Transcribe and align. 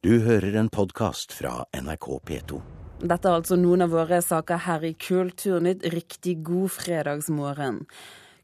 Du 0.00 0.14
hører 0.24 0.54
en 0.56 0.70
podkast 0.72 1.34
fra 1.36 1.66
NRK 1.76 2.06
P2. 2.24 2.58
Dette 3.04 3.28
er 3.28 3.34
altså 3.36 3.58
noen 3.60 3.84
av 3.84 3.90
våre 3.92 4.22
saker 4.24 4.62
her 4.64 4.86
i 4.88 4.94
Kulturnytt. 4.96 5.82
Riktig 5.92 6.38
god 6.46 6.72
fredagsmorgen. 6.72 7.82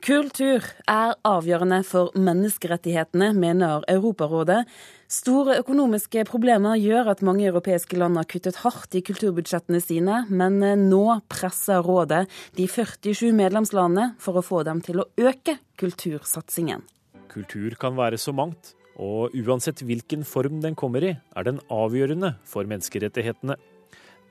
Kultur 0.04 0.66
er 0.84 1.14
avgjørende 1.24 1.78
for 1.88 2.12
menneskerettighetene, 2.12 3.30
mener 3.40 3.88
Europarådet. 3.88 4.66
Store 5.08 5.56
økonomiske 5.62 6.26
problemer 6.28 6.76
gjør 6.76 7.14
at 7.14 7.24
mange 7.24 7.48
europeiske 7.48 7.96
land 7.96 8.20
har 8.20 8.28
kuttet 8.28 8.60
hardt 8.60 9.00
i 9.00 9.06
kulturbudsjettene 9.08 9.80
sine, 9.80 10.26
men 10.28 10.60
nå 10.90 11.04
presser 11.32 11.80
rådet 11.80 12.26
de 12.60 12.68
47 12.68 13.30
medlemslandene 13.32 14.10
for 14.20 14.36
å 14.36 14.44
få 14.44 14.60
dem 14.68 14.84
til 14.84 15.00
å 15.00 15.08
øke 15.24 15.56
kultursatsingen. 15.80 16.84
Kultur 17.32 17.80
kan 17.80 17.96
være 17.96 18.20
så 18.20 18.36
mangt. 18.36 18.75
Og 19.02 19.34
uansett 19.36 19.82
hvilken 19.84 20.24
form 20.24 20.60
den 20.64 20.76
kommer 20.78 21.04
i, 21.04 21.14
er 21.16 21.46
den 21.48 21.60
avgjørende 21.72 22.34
for 22.48 22.68
menneskerettighetene. 22.68 23.58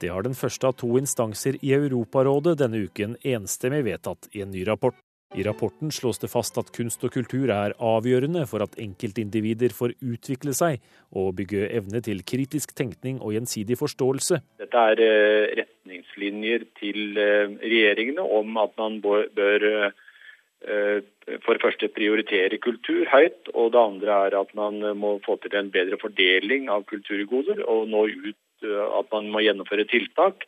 Det 0.02 0.12
har 0.12 0.26
den 0.26 0.36
første 0.36 0.68
av 0.68 0.76
to 0.80 0.90
instanser 1.00 1.60
i 1.62 1.72
Europarådet 1.78 2.58
denne 2.60 2.82
uken 2.88 3.16
enstemmig 3.24 3.86
vedtatt 3.88 4.28
i 4.34 4.42
en 4.44 4.52
ny 4.52 4.66
rapport. 4.68 4.98
I 5.36 5.44
rapporten 5.44 5.92
slås 5.92 6.20
det 6.22 6.30
fast 6.32 6.56
at 6.62 6.70
kunst 6.76 7.02
og 7.04 7.12
kultur 7.12 7.50
er 7.52 7.74
avgjørende 7.84 8.46
for 8.48 8.64
at 8.64 8.78
enkeltindivider 8.80 9.74
får 9.76 9.96
utvikle 10.00 10.54
seg 10.56 10.84
og 11.12 11.34
bygge 11.40 11.66
evne 11.76 12.00
til 12.06 12.22
kritisk 12.24 12.72
tenkning 12.78 13.18
og 13.20 13.34
gjensidig 13.36 13.76
forståelse. 13.80 14.40
Dette 14.62 14.86
er 14.92 15.02
eh, 15.04 15.50
retningslinjer 15.60 16.68
til 16.80 17.20
eh, 17.20 17.52
regjeringene 17.60 18.24
om 18.38 18.62
at 18.64 18.78
man 18.80 19.02
bør 19.04 19.68
eh, 19.72 20.05
for 20.66 21.54
det 21.54 21.62
første 21.62 21.90
prioritere 21.94 22.58
kultur 22.58 23.06
høyt, 23.12 23.52
og 23.54 23.74
det 23.76 23.82
andre 23.82 24.20
er 24.28 24.38
at 24.40 24.54
man 24.58 24.82
må 24.98 25.16
få 25.26 25.38
til 25.44 25.54
en 25.60 25.72
bedre 25.74 26.00
fordeling 26.02 26.70
av 26.74 26.88
kulturgoder, 26.90 27.62
og 27.70 27.90
nå 27.92 28.08
ut 28.10 28.66
at 28.66 29.12
man 29.14 29.30
må 29.34 29.44
gjennomføre 29.46 29.86
tiltak 29.92 30.48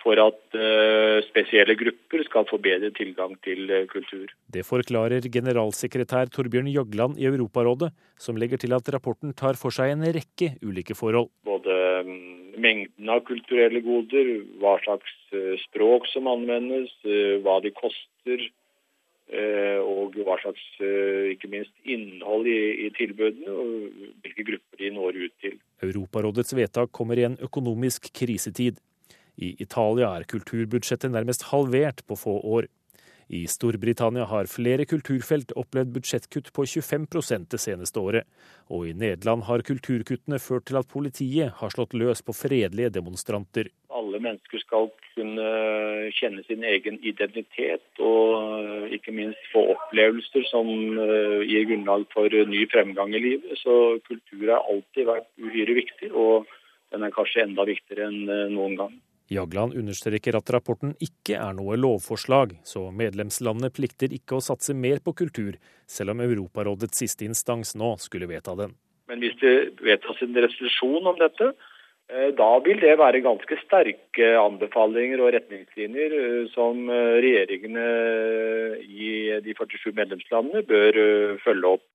for 0.00 0.20
at 0.22 0.56
uh, 0.56 1.20
spesielle 1.26 1.76
grupper 1.78 2.24
skal 2.24 2.46
få 2.48 2.56
bedre 2.62 2.90
tilgang 2.96 3.34
til 3.44 3.68
kultur. 3.90 4.30
Det 4.48 4.64
forklarer 4.66 5.28
generalsekretær 5.32 6.32
Torbjørn 6.32 6.70
Jagland 6.72 7.20
i 7.20 7.28
Europarådet, 7.28 7.90
som 8.16 8.38
legger 8.40 8.60
til 8.60 8.72
at 8.76 8.88
rapporten 8.94 9.34
tar 9.36 9.60
for 9.60 9.74
seg 9.74 9.92
en 9.94 10.06
rekke 10.16 10.54
ulike 10.64 10.96
forhold. 10.96 11.28
Både 11.44 11.76
um, 12.06 12.14
mengden 12.60 13.12
av 13.12 13.24
kulturelle 13.28 13.82
goder, 13.84 14.32
hva 14.62 14.78
slags 14.86 15.18
språk 15.66 16.08
som 16.10 16.26
anvendes, 16.30 16.90
hva 17.44 17.60
de 17.64 17.70
koster, 17.76 18.48
og 19.30 20.16
hva 20.26 20.34
slags 20.42 20.62
ikke 21.30 21.50
minst 21.52 21.70
innhold 21.86 22.48
i, 22.50 22.86
i 22.86 22.88
tilbudene, 22.96 23.52
og 23.52 24.16
hvilke 24.24 24.46
grupper 24.48 24.80
de 24.80 24.90
når 24.96 25.18
ut 25.20 25.36
til. 25.44 25.58
Europarådets 25.86 26.56
vedtak 26.58 26.90
kommer 26.92 27.20
i 27.20 27.28
en 27.28 27.38
økonomisk 27.46 28.10
krisetid. 28.16 28.80
I 29.40 29.54
Italia 29.62 30.10
er 30.18 30.26
kulturbudsjettet 30.28 31.12
nærmest 31.14 31.46
halvert 31.52 32.02
på 32.08 32.18
få 32.18 32.36
år. 32.42 32.68
I 33.30 33.44
Storbritannia 33.46 34.24
har 34.26 34.48
flere 34.50 34.84
kulturfelt 34.90 35.52
opplevd 35.54 35.92
budsjettkutt 35.94 36.48
på 36.52 36.64
25 36.66 37.46
det 37.52 37.60
seneste 37.62 38.00
året. 38.00 38.26
Og 38.68 38.88
i 38.88 38.92
Nederland 38.92 39.44
har 39.46 39.62
kulturkuttene 39.62 40.40
ført 40.42 40.66
til 40.66 40.80
at 40.80 40.90
politiet 40.90 41.52
har 41.60 41.70
slått 41.70 41.94
løs 41.94 42.22
på 42.26 42.34
fredelige 42.34 42.90
demonstranter. 42.90 43.70
Alle 43.90 44.20
mennesker 44.22 44.62
skal 44.62 44.88
kunne 45.16 45.46
kjenne 46.14 46.44
sin 46.46 46.62
egen 46.66 47.00
identitet 47.02 48.02
og 48.02 48.92
ikke 48.94 49.14
minst 49.14 49.50
få 49.52 49.64
opplevelser 49.74 50.46
som 50.50 50.70
eh, 50.94 51.42
gir 51.48 51.66
grunnlag 51.68 52.06
for 52.14 52.30
ny 52.30 52.64
fremgang 52.70 53.14
i 53.14 53.22
livet. 53.22 53.58
Så 53.58 53.98
kultur 54.06 54.46
har 54.46 54.62
alltid 54.70 55.08
vært 55.10 55.28
uhyre 55.42 55.76
viktig, 55.80 56.12
og 56.14 56.46
den 56.94 57.06
er 57.06 57.14
kanskje 57.14 57.44
enda 57.46 57.66
viktigere 57.68 58.10
enn 58.10 58.22
eh, 58.28 58.50
noen 58.54 58.76
gang. 58.78 58.98
Jagland 59.30 59.76
understreker 59.78 60.34
at 60.34 60.50
rapporten 60.50 60.96
ikke 60.98 61.36
er 61.38 61.52
noe 61.54 61.76
lovforslag, 61.78 62.56
så 62.66 62.88
medlemslandene 62.90 63.70
plikter 63.70 64.10
ikke 64.10 64.40
å 64.40 64.42
satse 64.42 64.74
mer 64.74 64.98
på 65.04 65.14
kultur, 65.20 65.58
selv 65.86 66.16
om 66.16 66.22
Europarådets 66.24 66.98
siste 67.04 67.28
instans 67.28 67.76
nå 67.78 67.92
skulle 68.02 68.26
vedta 68.30 68.56
den. 68.58 68.74
Men 69.10 69.22
hvis 69.22 69.38
det 69.42 69.54
vedtas 69.82 70.18
en 70.22 70.34
resolusjon 70.34 71.06
om 71.10 71.16
dette, 71.18 71.52
eh, 71.54 71.69
da 72.38 72.48
vil 72.64 72.80
det 72.82 72.96
være 72.98 73.22
ganske 73.22 73.58
sterke 73.62 74.32
anbefalinger 74.40 75.22
og 75.22 75.32
retningslinjer 75.36 76.16
eh, 76.18 76.42
som 76.54 76.90
eh, 76.90 77.20
regjeringene 77.22 77.86
i 78.82 79.12
de 79.44 79.54
47 79.54 79.92
medlemslandene 79.94 80.64
bør 80.66 81.00
følge 81.44 81.74
opp. 81.76 81.86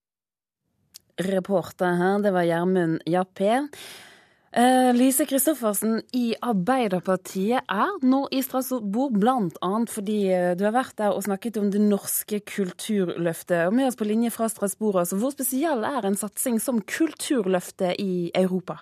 Reporter 1.25 1.95
her, 1.99 2.19
det 2.23 2.33
var 2.35 2.47
Gjermund 2.47 2.99
Jappé. 3.07 3.61
Lise 4.95 5.25
Christoffersen 5.27 5.97
i 6.15 6.29
Arbeiderpartiet 6.39 7.67
er 7.67 7.89
nå 8.07 8.21
i 8.31 8.39
Strasbourg 8.39 9.17
bl.a. 9.19 9.71
fordi 9.91 10.19
eh, 10.31 10.53
du 10.55 10.63
har 10.63 10.77
vært 10.77 10.95
der 11.01 11.11
og 11.11 11.25
snakket 11.27 11.59
om 11.59 11.67
det 11.73 11.83
norske 11.83 12.39
kulturløftet. 12.39 13.65
Og 13.67 13.75
med 13.75 13.89
oss 13.89 13.99
på 13.99 14.07
linje 14.07 14.31
fra 14.31 14.47
Strasbourg, 14.47 15.01
altså, 15.03 15.19
hvor 15.19 15.35
spesiell 15.35 15.83
er 15.83 16.07
en 16.07 16.15
satsing 16.15 16.61
som 16.63 16.79
Kulturløftet 16.79 17.99
i 17.99 18.31
Europa? 18.31 18.79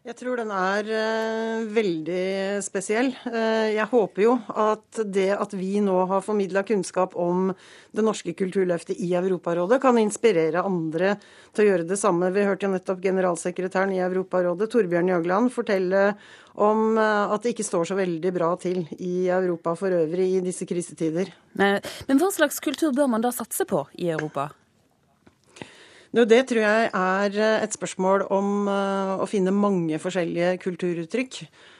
Jeg 0.00 0.16
tror 0.16 0.40
den 0.40 0.48
er 0.48 0.86
uh, 0.88 1.66
veldig 1.76 2.60
spesiell. 2.64 3.10
Uh, 3.28 3.68
jeg 3.68 3.84
håper 3.90 4.22
jo 4.24 4.36
at 4.48 5.00
det 5.04 5.26
at 5.36 5.52
vi 5.52 5.74
nå 5.84 5.98
har 6.08 6.22
formidla 6.24 6.62
kunnskap 6.64 7.12
om 7.20 7.50
det 7.92 8.04
norske 8.06 8.32
kulturløftet 8.32 8.96
i 8.96 9.10
Europarådet, 9.18 9.76
kan 9.82 10.00
inspirere 10.00 10.62
andre 10.64 11.18
til 11.52 11.66
å 11.66 11.68
gjøre 11.68 11.88
det 11.90 11.98
samme. 12.00 12.30
Vi 12.32 12.46
hørte 12.48 12.64
jo 12.64 12.72
nettopp 12.72 13.02
generalsekretæren 13.04 13.92
i 13.92 14.00
Europarådet, 14.06 14.70
Torbjørn 14.72 15.12
Jøgland, 15.12 15.52
fortelle 15.52 16.06
om 16.56 16.96
uh, 16.96 17.34
at 17.36 17.44
det 17.44 17.52
ikke 17.52 17.68
står 17.68 17.90
så 17.92 17.98
veldig 18.00 18.32
bra 18.38 18.54
til 18.62 18.86
i 18.96 19.28
Europa 19.28 19.76
for 19.76 19.92
øvrig 20.00 20.30
i 20.38 20.40
disse 20.48 20.64
krisetider. 20.64 21.28
Men 21.60 22.24
hva 22.24 22.32
slags 22.32 22.56
kultur 22.64 22.96
bør 22.96 23.12
man 23.18 23.28
da 23.28 23.34
satse 23.36 23.68
på 23.68 23.84
i 24.00 24.08
Europa? 24.16 24.48
Det 26.10 26.40
tror 26.50 26.58
jeg 26.58 26.86
er 26.90 27.36
eh, 27.38 27.60
et 27.62 27.74
spørsmål 27.76 28.24
om 28.34 28.66
eh, 28.66 29.20
å 29.22 29.26
finne 29.30 29.52
mange 29.54 29.94
forskjellige 30.02 30.56
kulturuttrykk. 30.58 31.36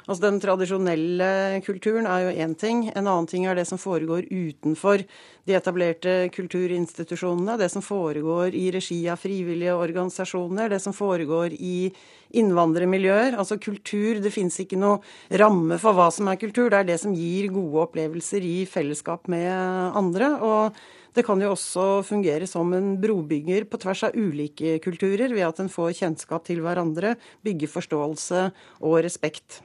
Altså 0.06 0.22
Den 0.22 0.38
tradisjonelle 0.42 1.58
kulturen 1.66 2.06
er 2.06 2.28
jo 2.28 2.44
én 2.44 2.54
ting. 2.54 2.84
En 2.94 3.08
annen 3.10 3.26
ting 3.26 3.48
er 3.50 3.58
det 3.58 3.64
som 3.66 3.78
foregår 3.78 4.28
utenfor 4.30 5.02
de 5.50 5.56
etablerte 5.58 6.14
kulturinstitusjonene. 6.30 7.58
Det 7.58 7.72
som 7.74 7.82
foregår 7.82 8.54
i 8.54 8.68
regi 8.70 9.00
av 9.10 9.18
frivillige 9.18 9.74
organisasjoner. 9.74 10.70
Det 10.70 10.78
som 10.82 10.94
foregår 10.94 11.58
i 11.58 11.90
innvandrermiljøer. 12.30 13.34
Altså 13.34 13.58
kultur, 13.58 14.22
Det 14.22 14.30
finnes 14.30 14.62
ikke 14.62 14.78
noe 14.78 15.02
ramme 15.42 15.74
for 15.82 15.98
hva 15.98 16.06
som 16.14 16.30
er 16.30 16.38
kultur. 16.38 16.70
Det 16.70 16.78
er 16.78 16.88
det 16.92 17.00
som 17.02 17.18
gir 17.18 17.50
gode 17.50 17.82
opplevelser 17.88 18.46
i 18.46 18.62
fellesskap 18.62 19.26
med 19.26 19.50
andre. 19.98 20.38
og 20.38 20.78
det 21.16 21.24
kan 21.26 21.40
jo 21.42 21.54
også 21.54 21.86
fungere 22.06 22.46
som 22.50 22.72
en 22.76 22.92
brobygger 23.00 23.66
på 23.70 23.80
tvers 23.82 24.04
av 24.08 24.16
ulike 24.18 24.78
kulturer, 24.84 25.32
ved 25.34 25.46
at 25.48 25.62
en 25.62 25.72
får 25.72 25.96
kjennskap 26.02 26.46
til 26.46 26.62
hverandre, 26.64 27.16
bygger 27.46 27.72
forståelse 27.72 28.46
og 28.80 29.00
respekt. 29.06 29.62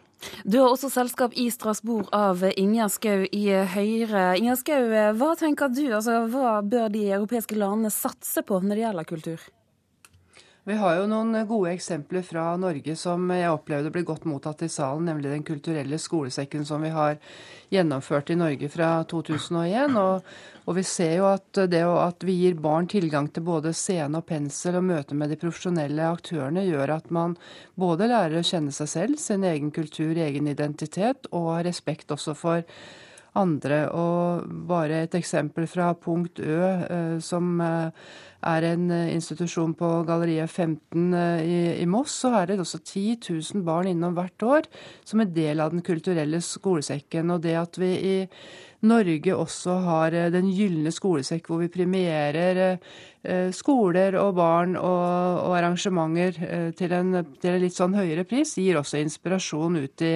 Du 0.48 0.58
har 0.62 0.72
også 0.72 0.90
selskap 0.90 1.36
i 1.38 1.50
Strasbourg 1.54 2.08
av 2.16 2.42
Ingjerd 2.56 2.96
Schou 2.96 3.26
i 3.30 3.44
Høyre. 3.76 4.24
Ingjerd 4.40 4.64
Schou, 4.64 4.96
hva 5.20 5.36
tenker 5.40 5.70
du, 5.74 5.84
altså, 5.92 6.24
hva 6.32 6.62
bør 6.66 6.90
de 6.94 7.04
europeiske 7.12 7.58
landene 7.60 7.94
satse 7.94 8.46
på 8.46 8.62
når 8.64 8.76
det 8.76 8.86
gjelder 8.86 9.10
kultur? 9.12 9.46
Vi 10.66 10.74
har 10.74 10.96
jo 10.98 11.04
noen 11.06 11.36
gode 11.46 11.76
eksempler 11.76 12.24
fra 12.26 12.48
Norge 12.58 12.96
som 12.98 13.28
jeg 13.30 13.52
opplevde 13.54 13.92
ble 13.94 14.02
godt 14.02 14.24
mottatt 14.26 14.64
i 14.66 14.70
salen, 14.74 15.06
nemlig 15.06 15.30
Den 15.30 15.44
kulturelle 15.46 16.00
skolesekken 16.02 16.66
som 16.66 16.82
vi 16.82 16.90
har 16.90 17.20
gjennomført 17.70 18.32
i 18.34 18.38
Norge 18.40 18.72
fra 18.74 18.88
2001. 19.06 19.94
Og, 20.02 20.26
og 20.66 20.80
vi 20.80 20.86
ser 20.90 21.14
jo 21.20 21.30
at 21.30 21.62
det 21.70 21.84
at 21.86 22.26
vi 22.26 22.40
gir 22.40 22.58
barn 22.58 22.90
tilgang 22.90 23.30
til 23.30 23.46
både 23.46 23.76
scene 23.78 24.18
og 24.18 24.26
pensel 24.26 24.80
og 24.82 24.88
møte 24.90 25.14
med 25.14 25.30
de 25.30 25.38
profesjonelle 25.38 26.10
aktørene, 26.18 26.66
gjør 26.66 26.98
at 26.98 27.14
man 27.14 27.38
både 27.78 28.10
lærer 28.10 28.42
å 28.42 28.48
kjenne 28.50 28.74
seg 28.74 28.90
selv, 28.90 29.22
sin 29.22 29.46
egen 29.46 29.70
kultur, 29.70 30.18
egen 30.18 30.50
identitet, 30.50 31.30
og 31.30 31.60
har 31.60 31.70
respekt 31.70 32.10
også 32.18 32.34
for 32.34 32.66
andre. 33.40 33.86
Og 33.96 34.46
bare 34.70 35.04
et 35.06 35.18
eksempel 35.18 35.68
fra 35.70 35.92
Punkt 36.00 36.40
Ø, 36.40 36.60
eh, 36.86 37.18
som 37.24 37.60
eh, 37.62 38.12
er 38.46 38.68
en 38.72 38.92
eh, 38.94 39.14
institusjon 39.16 39.74
på 39.78 39.92
Galleriet 40.08 40.50
15 40.50 41.16
i, 41.46 41.88
Moss, 41.90 42.20
så 42.24 42.34
er 42.42 42.52
det 42.52 42.60
også 42.64 42.82
10 42.84 43.18
000 43.30 43.66
barn 43.66 43.90
innom 43.92 44.16
hvert 44.18 44.46
år 44.46 44.70
som 45.06 45.22
en 45.24 45.34
del 45.34 45.64
av 45.64 45.74
Den 45.74 45.86
kulturelle 45.86 46.42
skolesekken. 46.42 47.32
Og 47.32 47.44
det 47.46 47.58
at 47.60 47.82
vi 47.82 47.92
i 47.96 48.18
Norge 48.86 49.36
også 49.36 49.80
har 49.86 50.16
Den 50.34 50.48
gylne 50.54 50.94
skolesekk, 50.94 51.50
hvor 51.50 51.64
vi 51.64 51.72
premierer 51.74 52.80
Eh, 53.26 53.48
skoler 53.56 54.14
og 54.22 54.36
barn 54.38 54.76
og, 54.78 55.06
og 55.48 55.56
arrangementer 55.58 56.36
eh, 56.46 56.68
til 56.78 56.92
en, 56.94 57.24
til 57.42 57.56
en, 57.56 57.62
litt 57.64 57.74
sånn 57.74 57.96
høyere 57.98 58.26
pris, 58.28 58.52
gir 58.62 58.78
også 58.78 59.00
inspirasjon 59.02 59.80
ut 59.82 60.04
i 60.06 60.12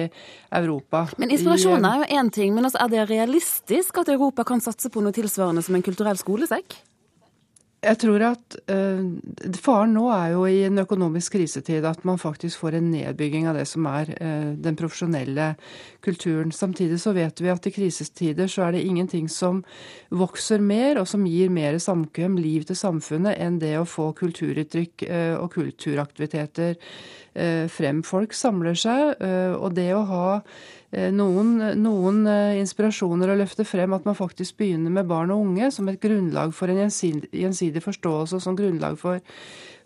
Europa. 0.60 1.08
Men 1.18 1.34
inspirasjon 1.34 1.88
er 1.88 2.04
jo 2.04 2.20
én 2.20 2.30
ting, 2.34 2.54
men 2.54 2.68
altså, 2.68 2.84
er 2.84 2.92
det 2.92 3.08
realistisk 3.10 3.98
at 4.04 4.12
Europa 4.14 4.46
kan 4.46 4.62
satse 4.62 4.92
på 4.94 5.02
noe 5.02 5.16
tilsvarende 5.16 5.64
som 5.66 5.74
en 5.74 5.86
kulturell 5.86 6.20
skolesekk? 6.20 6.78
Jeg 7.80 7.96
tror 8.02 8.22
at 8.26 8.56
uh, 8.68 9.06
Faren 9.56 9.94
nå 9.96 10.02
er 10.12 10.34
jo 10.34 10.42
i 10.44 10.58
en 10.66 10.82
økonomisk 10.82 11.38
krisetid 11.38 11.86
at 11.88 12.02
man 12.04 12.20
faktisk 12.20 12.60
får 12.60 12.76
en 12.76 12.90
nedbygging 12.92 13.46
av 13.48 13.56
det 13.56 13.64
som 13.70 13.86
er 13.88 14.10
uh, 14.20 14.50
den 14.52 14.76
profesjonelle 14.76 15.54
kulturen. 16.04 16.52
Samtidig 16.52 16.98
så 17.00 17.14
vet 17.16 17.40
vi 17.40 17.48
at 17.48 17.70
i 17.70 17.72
krisetider 17.72 18.52
så 18.52 18.66
er 18.66 18.76
det 18.76 18.84
ingenting 18.84 19.30
som 19.32 19.62
vokser 20.12 20.60
mer 20.60 21.00
og 21.00 21.08
som 21.08 21.24
gir 21.24 21.48
mer 21.48 21.78
samkvem, 21.80 22.36
liv 22.36 22.68
til 22.68 22.76
samfunnet, 22.76 23.40
enn 23.40 23.56
det 23.62 23.78
å 23.80 23.88
få 23.88 24.10
kulturuttrykk 24.18 25.08
uh, 25.08 25.34
og 25.40 25.48
kulturaktiviteter 25.56 26.76
frem. 27.70 28.02
Folk 28.02 28.32
samler 28.34 28.74
seg, 28.78 29.20
og 29.54 29.74
det 29.76 29.90
å 29.94 30.04
ha 30.08 30.24
Eh, 30.90 31.12
noen, 31.14 31.52
noen, 31.78 32.24
eh, 32.26 32.58
inspirasjoner 32.58 33.30
å 33.30 33.36
løfte 33.38 33.62
frem 33.62 33.92
at 33.94 34.06
man 34.08 34.16
faktisk 34.18 34.56
begynner 34.58 34.90
med 34.90 35.06
barn 35.06 35.30
og 35.30 35.44
unge 35.44 35.68
som 35.70 35.88
et 35.88 36.00
grunnlag 36.02 36.50
for 36.50 36.66
en 36.66 36.80
gjensidig, 36.82 37.82
forståelse 37.84 38.34
og 38.34 38.42
som 38.42 38.56
grunnlag 38.58 38.98
for, 38.98 39.20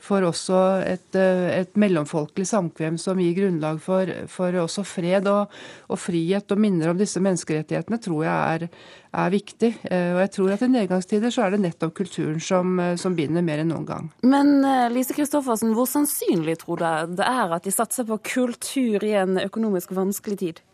for 0.05 0.27
også 0.29 0.59
et, 0.85 1.17
eh, 1.19 1.61
et, 1.61 1.73
mellomfolkelig 1.81 2.47
samkvem 2.49 2.99
som 3.01 3.21
gir 3.21 3.33
grunnlag 3.39 3.81
for, 3.83 4.11
for 4.31 4.59
også 4.65 4.85
fred 4.87 5.29
og, 5.31 5.55
og, 5.89 5.99
frihet 6.01 6.53
og 6.53 6.61
minner 6.61 6.93
om 6.93 7.01
disse 7.01 7.23
menneskerettighetene, 7.25 8.01
tror 8.05 8.27
jeg 8.27 8.59
er, 8.59 8.67
er, 9.15 9.33
viktig. 9.33 9.73
Og 9.89 10.21
jeg 10.23 10.33
tror 10.37 10.53
at 10.55 10.67
i 10.67 10.69
nedgangstider 10.75 11.35
så 11.35 11.47
er 11.47 11.55
det 11.55 11.63
nettopp 11.65 11.95
kulturen 11.97 12.43
som, 12.43 12.77
som 13.01 13.17
binder 13.17 13.45
mer 13.47 13.63
enn 13.63 13.73
noen 13.73 13.89
gang. 13.89 14.13
Men 14.27 14.61
Lise 14.93 15.17
Christoffersen, 15.17 15.73
hvor 15.77 15.89
sannsynlig 15.89 16.59
tror 16.63 16.83
du 16.83 17.17
det 17.19 17.27
er 17.27 17.57
at 17.57 17.65
de 17.65 17.75
satser 17.75 18.07
på 18.09 18.21
kultur 18.35 19.05
i 19.07 19.15
en 19.23 19.39
økonomisk 19.41 19.95
vanskelig 19.97 20.41
tid? 20.43 20.65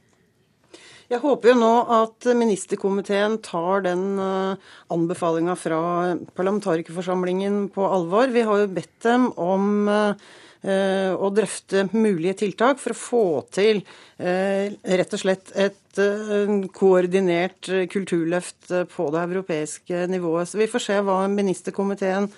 Jeg 1.11 1.25
håper 1.25 1.51
jo 1.51 1.57
nå 1.59 1.71
at 1.91 2.27
ministerkomiteen 2.39 3.41
tar 3.43 3.83
den 3.83 4.05
eh, 4.23 4.69
anbefalinga 4.95 5.57
fra 5.59 5.81
parlamentarikerforsamlingen 6.39 7.65
på 7.75 7.83
alvor. 7.83 8.31
Vi 8.31 8.45
har 8.47 8.61
jo 8.61 8.69
bedt 8.77 9.09
dem 9.09 9.25
om 9.35 9.91
eh, 9.91 11.11
å 11.11 11.33
drøfte 11.35 11.89
mulige 11.97 12.37
tiltak 12.45 12.79
for 12.79 12.95
å 12.95 13.01
få 13.01 13.25
til 13.51 13.83
eh, 14.23 14.71
rett 14.71 15.19
og 15.19 15.25
slett 15.25 15.51
et 15.59 15.77
koordinert 16.79 17.67
kulturløft 17.91 18.71
på 18.93 19.11
det 19.11 19.25
europeiske 19.25 20.05
nivået. 20.15 20.47
Så 20.47 20.63
vi 20.63 20.71
får 20.71 20.85
se 20.85 21.01
hva 21.03 21.25
ministerkomiteen 21.27 22.31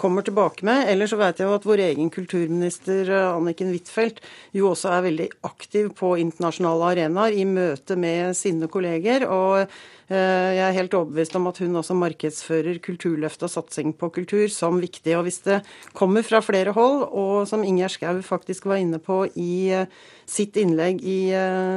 kommer 0.00 0.24
tilbake 0.24 0.64
med. 0.66 0.88
Eller 0.88 1.10
så 1.10 1.18
vet 1.20 1.40
jeg 1.40 1.48
jo 1.48 1.56
at 1.58 1.66
vår 1.68 1.82
egen 1.90 2.10
kulturminister 2.12 3.08
eh, 3.12 3.28
Anniken 3.34 3.70
Huitfeldt 3.72 4.22
jo 4.56 4.70
også 4.72 4.92
er 4.94 5.06
veldig 5.06 5.28
aktiv 5.46 5.90
på 5.98 6.14
internasjonale 6.22 6.92
arenaer 6.94 7.36
i 7.36 7.46
møte 7.48 7.96
med 8.00 8.36
sine 8.38 8.70
kolleger. 8.72 9.26
og 9.28 9.60
eh, 9.60 10.50
jeg 10.56 10.64
er 10.66 10.78
helt 10.78 10.96
overbevist 10.96 11.36
om 11.38 11.50
at 11.50 11.60
hun 11.62 11.76
også 11.82 11.98
markedsfører 11.98 12.80
Kulturløftet 12.84 13.48
og 13.48 13.54
satsing 13.54 13.92
på 13.98 14.10
kultur 14.16 14.48
som 14.52 14.80
viktig. 14.80 15.16
Og 15.18 15.26
hvis 15.28 15.42
det 15.46 15.60
kommer 15.92 16.26
fra 16.26 16.40
flere 16.44 16.72
hold, 16.76 17.04
og 17.10 17.46
som 17.50 17.66
Ingjerd 17.66 17.98
Schou 17.98 18.24
faktisk 18.24 18.66
var 18.70 18.80
inne 18.80 18.98
på 19.02 19.26
i 19.36 19.52
eh, 19.82 19.86
sitt 20.30 20.56
innlegg 20.60 21.00
i 21.02 21.20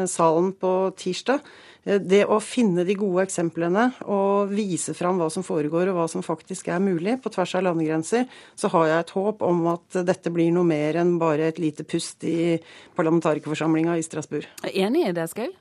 salen 0.06 0.52
på 0.62 0.94
tirsdag, 0.94 1.42
det 1.84 2.24
å 2.32 2.40
finne 2.44 2.86
de 2.88 2.96
gode 2.96 3.26
eksemplene 3.28 3.90
og 4.08 4.54
vise 4.56 4.96
fram 4.96 5.20
hva 5.20 5.30
som 5.34 5.44
foregår 5.44 5.92
og 5.92 5.98
hva 5.98 6.08
som 6.12 6.24
faktisk 6.24 6.70
er 6.72 6.84
mulig 6.84 7.18
på 7.24 7.32
tvers 7.34 7.56
av 7.60 7.66
landegrenser, 7.68 8.30
så 8.56 8.72
har 8.76 8.88
jeg 8.90 9.04
et 9.04 9.16
håp 9.18 9.44
om 9.44 9.66
at 9.74 10.00
dette 10.08 10.32
blir 10.34 10.54
noe 10.56 10.68
mer 10.68 11.02
enn 11.02 11.18
bare 11.22 11.52
et 11.52 11.60
lite 11.60 11.84
pust 11.88 12.24
i 12.28 12.56
parlamentarikerforsamlinga 12.96 13.98
i 14.00 14.06
Strasbourg. 14.06 14.48
Enig 14.72 15.10
i 15.10 15.16
det, 15.16 15.28
Skau? 15.34 15.52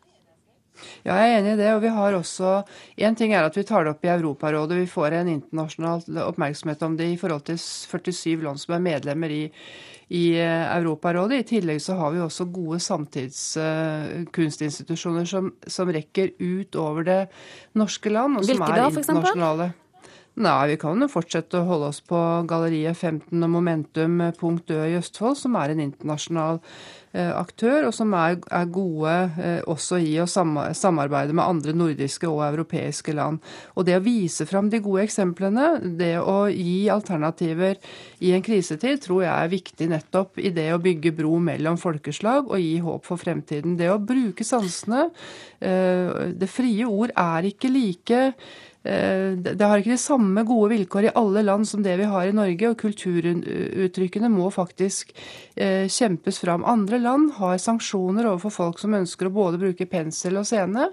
Ja, 1.04 1.14
jeg 1.20 1.30
er 1.30 1.38
enig 1.38 1.52
i 1.54 1.60
det. 1.60 1.70
Og 1.76 1.82
vi 1.84 1.90
har 1.92 2.10
også 2.16 2.48
Én 2.98 3.16
ting 3.18 3.34
er 3.34 3.42
at 3.46 3.56
vi 3.56 3.64
tar 3.68 3.84
det 3.84 3.92
opp 3.94 4.04
i 4.04 4.12
Europarådet. 4.12 4.80
Vi 4.82 4.90
får 4.90 5.10
en 5.20 5.28
internasjonal 5.36 6.00
oppmerksomhet 6.26 6.82
om 6.82 6.96
det 6.96 7.06
i 7.12 7.20
forhold 7.20 7.44
til 7.48 7.58
47 7.58 8.42
land 8.42 8.58
som 8.62 8.74
er 8.76 8.86
medlemmer 8.90 9.30
i 9.30 9.42
i 10.12 10.36
eh, 10.36 10.76
Europarådet. 10.76 11.40
I 11.40 11.48
tillegg 11.54 11.80
så 11.82 11.94
har 11.96 12.10
vi 12.12 12.20
også 12.20 12.44
gode 12.52 12.78
samtidskunstinstitusjoner 12.84 15.24
som, 15.28 15.52
som 15.66 15.88
rekker 15.94 16.30
ut 16.36 16.76
over 16.76 17.02
det 17.06 17.28
norske 17.78 18.10
land. 18.12 18.36
og 18.36 18.42
Hvilke 18.44 18.60
som 18.60 18.68
er 18.68 18.76
da, 18.82 18.88
for 18.90 19.00
eksempel? 19.00 19.32
Nei, 20.34 20.68
vi 20.70 20.78
kan 20.80 21.02
jo 21.02 21.10
fortsette 21.12 21.60
å 21.60 21.66
holde 21.68 21.90
oss 21.92 22.00
på 22.08 22.18
Galleriet 22.48 22.96
15 22.96 23.36
og 23.36 23.50
Momentum 23.52 24.22
Punkt 24.40 24.72
Ø 24.72 24.80
i 24.88 24.96
Østfold, 24.96 25.36
som 25.36 25.58
er 25.60 25.74
en 25.74 25.82
internasjonal 25.84 26.62
Eh, 27.12 27.28
aktør, 27.36 27.90
og 27.90 27.92
som 27.92 28.14
er, 28.16 28.38
er 28.48 28.68
gode 28.72 29.12
eh, 29.36 29.58
også 29.68 29.98
i 30.00 30.14
å 30.22 30.24
samarbeide 30.24 31.34
med 31.36 31.44
andre 31.44 31.74
nordiske 31.76 32.24
og 32.24 32.40
europeiske 32.46 33.12
land. 33.12 33.42
Og 33.76 33.84
det 33.84 33.98
å 33.98 34.04
vise 34.04 34.46
fram 34.48 34.70
de 34.72 34.80
gode 34.80 35.04
eksemplene, 35.04 35.66
det 36.00 36.14
å 36.22 36.46
gi 36.48 36.88
alternativer 36.88 37.76
i 38.24 38.32
en 38.32 38.46
krisetid, 38.46 39.02
tror 39.04 39.26
jeg 39.26 39.34
er 39.34 39.52
viktig 39.52 39.90
nettopp 39.92 40.40
i 40.40 40.54
det 40.56 40.70
å 40.72 40.80
bygge 40.80 41.12
bro 41.20 41.36
mellom 41.36 41.76
folkeslag 41.76 42.48
og 42.48 42.64
gi 42.64 42.78
håp 42.80 43.04
for 43.04 43.20
fremtiden. 43.20 43.76
Det 43.76 43.92
å 43.92 44.00
bruke 44.00 44.48
sansene. 44.48 45.10
Eh, 45.60 46.32
det 46.32 46.48
frie 46.48 46.88
ord 46.88 47.12
er 47.12 47.52
ikke 47.52 47.76
like 47.76 48.22
Eh, 48.32 48.71
det 48.82 49.62
har 49.62 49.78
ikke 49.78 49.94
de 49.94 50.00
samme 50.00 50.42
gode 50.46 50.72
vilkår 50.72 51.06
i 51.06 51.12
alle 51.18 51.44
land 51.46 51.68
som 51.68 51.84
det 51.84 51.94
vi 52.00 52.08
har 52.10 52.26
i 52.26 52.34
Norge, 52.34 52.72
og 52.72 52.80
kulturuttrykkene 52.80 54.30
må 54.32 54.48
faktisk 54.50 55.12
eh, 55.54 55.86
kjempes 55.86 56.40
fram. 56.42 56.64
Andre 56.66 56.98
land 56.98 57.36
har 57.38 57.60
sanksjoner 57.62 58.26
overfor 58.32 58.54
folk 58.56 58.82
som 58.82 58.96
ønsker 58.98 59.30
å 59.30 59.34
både 59.34 59.60
bruke 59.62 59.86
pensel 59.86 60.40
og 60.40 60.48
scene, 60.48 60.88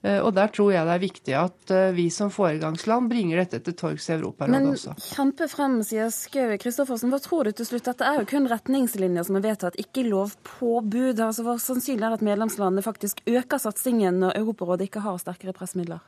eh, 0.00 0.20
og 0.24 0.32
der 0.38 0.54
tror 0.56 0.72
jeg 0.72 0.88
det 0.88 0.94
er 0.94 1.04
viktig 1.04 1.36
at 1.36 1.74
vi 1.96 2.08
som 2.12 2.32
foregangsland 2.32 3.12
bringer 3.12 3.42
dette 3.42 3.60
til 3.66 3.76
torgs 3.76 4.08
i 4.08 4.16
Europarådet 4.16 4.72
også. 4.72 4.96
Men 4.96 5.06
kjempe 5.10 5.50
frem, 5.52 5.78
sier 5.84 6.10
Skau 6.14 6.56
Kristoffersen. 6.60 7.12
Hva 7.12 7.20
tror 7.24 7.48
du 7.48 7.52
til 7.60 7.68
slutt? 7.68 7.84
Dette 7.90 8.08
er 8.08 8.22
jo 8.22 8.28
kun 8.30 8.48
retningslinjer 8.48 9.28
som 9.28 9.36
er 9.36 9.46
vedtatt, 9.50 9.78
ikke 9.80 10.06
lovpåbud. 10.08 11.20
Altså, 11.20 11.44
Hvor 11.44 11.60
sannsynlig 11.60 12.08
er 12.08 12.14
det 12.14 12.22
at 12.22 12.28
medlemslandene 12.32 12.84
faktisk 12.84 13.20
øker 13.28 13.60
satsingen 13.60 14.22
når 14.24 14.38
Europarådet 14.40 14.88
ikke 14.88 15.04
har 15.04 15.20
sterkere 15.20 15.56
pressmidler? 15.56 16.00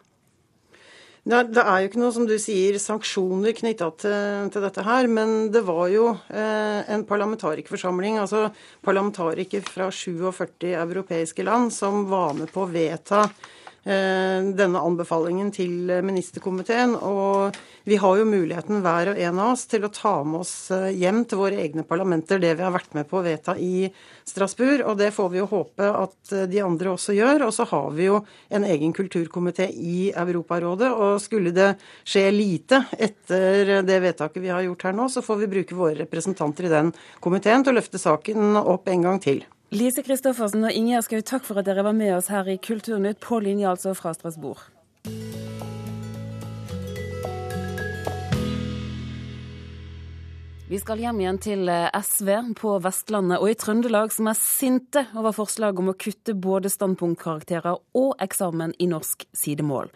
Det 1.27 1.59
er 1.59 1.81
jo 1.83 1.89
ikke 1.89 1.99
noe, 1.99 2.13
som 2.15 2.27
du 2.29 2.37
sier, 2.39 2.77
sanksjoner 2.79 3.51
knytta 3.59 3.89
til, 3.99 4.51
til, 4.55 4.63
dette 4.63 4.85
her. 4.87 5.09
Men 5.11 5.49
det 5.51 5.65
var 5.67 5.89
jo 5.91 6.13
eh, 6.31 6.87
en 6.95 7.03
parlamentarikerforsamling, 7.09 8.21
altså 8.23 8.45
parlamentarikere 8.87 9.67
fra 9.67 9.89
47 9.91 10.71
europeiske 10.71 11.47
land, 11.47 11.75
som 11.75 12.05
var 12.13 12.37
med 12.39 12.53
på 12.55 12.63
å 12.63 12.71
vedta 12.71 13.25
denne 13.87 14.81
anbefalingen 14.83 15.53
til 15.55 15.93
ministerkomiteen. 16.03 16.97
Og 16.99 17.55
vi 17.87 17.97
har 18.03 18.17
jo 18.19 18.25
muligheten 18.27 18.81
hver 18.83 19.13
og 19.13 19.19
en 19.23 19.37
av 19.39 19.53
oss 19.53 19.61
til 19.71 19.85
å 19.87 19.93
ta 19.95 20.17
med 20.27 20.41
oss 20.41 20.73
eh, 20.75 20.89
hjem 20.99 21.21
til 21.23 21.39
våre 21.39 21.61
egne 21.63 21.85
parlamenter 21.87 22.41
det 22.43 22.57
vi 22.59 22.65
har 22.67 22.75
vært 22.75 22.97
med 22.99 23.07
på 23.07 23.21
å 23.21 23.23
vedta 23.23 23.55
i 23.63 23.87
Strasbourg. 24.27 24.83
Og 24.91 24.99
det 24.99 25.13
får 25.15 25.31
vi 25.31 25.39
jo 25.39 25.47
håpe 25.53 25.93
at 26.03 26.35
eh, 26.35 26.49
de 26.51 26.65
andre 26.67 26.97
også 26.97 27.15
gjør. 27.15 27.47
Og 27.47 27.55
så 27.55 27.69
har 27.71 27.89
vi 27.95 28.09
jo 28.09 28.19
en 28.51 28.67
egen 28.67 28.91
kulturkomité 28.97 29.71
i 29.71 30.11
Europarådet. 30.11 30.91
Og 30.91 31.23
skulle 31.23 31.55
det 31.55 31.77
skje 32.03 32.27
lite 32.35 32.83
etter 32.99 33.77
det 33.87 34.03
vedtaket 34.03 34.43
vi 34.43 34.51
har 34.51 34.67
gjort 34.67 34.89
her 34.89 34.99
nå, 34.99 35.07
så 35.07 35.23
får 35.23 35.45
vi 35.45 35.55
bruke 35.55 35.79
våre 35.79 36.01
representanter 36.03 36.67
i 36.67 36.75
den 36.75 36.97
komiteen 37.23 37.63
til 37.63 37.77
å 37.77 37.79
løfte 37.79 38.03
saken 38.03 38.59
opp 38.67 38.91
en 38.91 39.07
gang 39.07 39.23
til. 39.23 39.47
Lise 39.75 40.03
Kristoffersen 40.07 40.63
og 40.63 40.71
Ingjerd 40.71 41.09
Schou, 41.09 41.23
takk 41.27 41.43
for 41.43 41.59
at 41.59 41.67
dere 41.67 41.83
var 41.83 41.95
med 41.97 42.13
oss 42.15 42.29
her 42.31 42.47
i 42.47 42.55
Kulturnytt, 42.63 43.19
på 43.19 43.41
linje 43.43 43.67
altså 43.67 43.97
fra 43.99 44.13
Strasbourg. 44.15 44.63
Vi 50.67 50.81
skal 50.83 50.99
hjem 50.99 51.21
igjen 51.23 51.37
til 51.39 51.69
eh, 51.71 51.93
SV 51.95 52.33
på 52.59 52.73
Vestlandet 52.83 53.39
og 53.39 53.53
i 53.53 53.55
Trøndelag, 53.55 54.11
som 54.11 54.27
er 54.27 54.35
sinte 54.35 55.05
over 55.15 55.31
forslaget 55.37 55.79
om 55.79 55.93
å 55.93 55.95
kutte 55.95 56.35
både 56.35 56.73
standpunktkarakterer 56.75 57.79
og 57.95 58.25
eksamen 58.25 58.73
i 58.83 58.89
norsk 58.91 59.23
sidemål. 59.31 59.93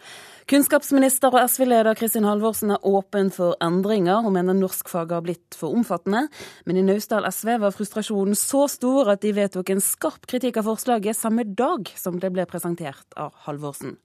Kunnskapsminister 0.47 1.35
og 1.35 1.43
SV-leder 1.51 1.99
Kristin 1.99 2.23
Halvorsen 2.23 2.71
er 2.77 2.87
åpen 2.87 3.33
for 3.35 3.59
endringer, 3.59 4.23
og 4.23 4.31
mener 4.37 4.55
norskfaget 4.55 5.17
har 5.17 5.27
blitt 5.27 5.59
for 5.59 5.75
omfattende. 5.75 6.23
Men 6.63 6.79
i 6.79 6.85
Naustdal 6.87 7.27
SV 7.27 7.57
var 7.65 7.75
frustrasjonen 7.75 8.39
så 8.39 8.63
stor 8.71 9.11
at 9.11 9.27
de 9.27 9.35
vedtok 9.35 9.75
en 9.75 9.83
skarp 9.83 10.23
kritikk 10.23 10.63
av 10.63 10.71
forslaget 10.71 11.19
samme 11.19 11.49
dag 11.51 11.91
som 11.99 12.23
det 12.23 12.31
ble 12.31 12.47
presentert 12.47 13.19
av 13.19 13.35
Halvorsen. 13.43 13.99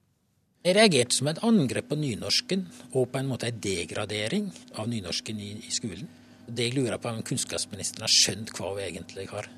Jeg 0.66 0.80
reagerte 0.82 1.14
som 1.14 1.30
et 1.30 1.44
angrep 1.46 1.92
på 1.94 2.02
nynorsken, 2.02 2.66
og 2.90 3.12
på 3.14 3.22
en 3.22 3.30
måte 3.30 3.54
en 3.54 3.66
degradering 3.70 4.50
av 4.74 4.90
nynorsken 4.90 5.38
i, 5.38 5.60
i 5.62 5.70
skolen. 5.70 6.25
Det 6.46 6.68
jeg 6.68 6.76
lurer 6.76 6.98
på 7.02 7.10
er 7.10 7.18
om 7.18 7.24
kunnskapsministeren 7.26 8.06
har 8.06 8.12
skjønt 8.12 8.52
hva 8.54 8.74
hun 8.74 8.82
egentlig 8.84 9.26
har 9.32 9.48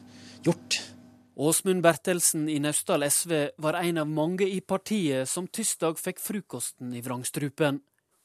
gjort. 0.47 0.80
Åsmund 1.38 1.85
Bertelsen 1.85 2.49
i 2.50 2.57
Naustdal 2.59 3.04
SV 3.07 3.35
var 3.62 3.78
en 3.78 4.00
av 4.02 4.09
mange 4.11 4.49
i 4.49 4.59
partiet 4.61 5.28
som 5.30 5.47
tirsdag 5.47 6.00
fikk 6.00 6.18
frokosten 6.18 6.97
i 6.99 7.02
vrangstrupen. 7.04 7.78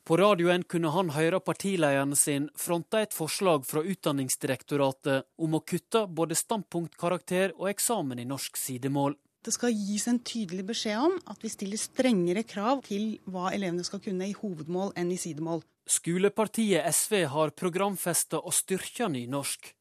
På 0.03 0.17
radioen 0.17 0.65
kunne 0.67 0.89
han 0.91 1.13
høre 1.15 1.39
partilederen 1.39 2.15
sin 2.19 2.49
fronte 2.59 3.03
et 3.05 3.13
forslag 3.15 3.67
fra 3.69 3.83
Utdanningsdirektoratet 3.87 5.29
om 5.37 5.53
å 5.55 5.61
kutte 5.63 6.07
både 6.09 6.35
standpunktkarakter 6.35 7.53
og 7.55 7.69
eksamen 7.69 8.19
i 8.19 8.27
norsk 8.27 8.57
sidemål. 8.59 9.15
Det 9.43 9.53
skal 9.55 9.75
gis 9.75 10.07
en 10.07 10.19
tydelig 10.23 10.65
beskjed 10.71 11.05
om 11.05 11.15
at 11.31 11.41
vi 11.43 11.51
stiller 11.51 11.79
strengere 11.79 12.43
krav 12.47 12.81
til 12.87 13.19
hva 13.29 13.51
elevene 13.53 13.83
skal 13.87 14.01
kunne 14.03 14.27
i 14.27 14.35
hovedmål 14.35 14.95
enn 14.99 15.11
i 15.11 15.19
sidemål. 15.19 15.63
Skolepartiet 15.85 16.85
SV 16.87 17.25
har 17.27 17.51
programfesta 17.59 18.39
å 18.39 18.51
styrke 18.55 19.09
nynorsk. 19.11 19.73